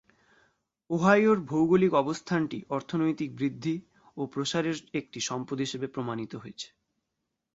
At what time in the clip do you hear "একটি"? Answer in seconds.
4.93-5.19